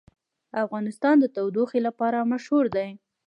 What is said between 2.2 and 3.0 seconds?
مشهور دی.